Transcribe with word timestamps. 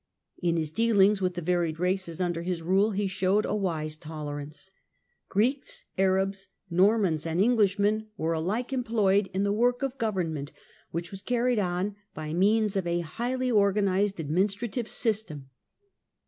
In 0.41 0.57
his 0.57 0.71
dealings 0.71 1.21
with 1.21 1.35
the 1.35 1.43
varied 1.43 1.77
races 1.79 2.19
under 2.19 2.41
his 2.41 2.63
rule 2.63 2.89
he 2.89 3.05
showed 3.07 3.45
a 3.45 3.53
wise 3.55 3.99
tolerance. 3.99 4.71
Greeks, 5.29 5.85
Arabs, 5.95 6.47
Normans, 6.71 7.27
and 7.27 7.39
Englishmen 7.39 8.07
were 8.17 8.33
alike 8.33 8.73
employed 8.73 9.29
in 9.31 9.43
the 9.43 9.53
work 9.53 9.83
of 9.83 9.99
government, 9.99 10.51
which 10.89 11.11
was 11.11 11.21
carried 11.21 11.59
on 11.59 11.97
by 12.15 12.33
means 12.33 12.75
of 12.75 12.87
a 12.87 13.01
highly 13.01 13.51
organized 13.51 14.19
administrative 14.19 14.89
system. 14.89 15.51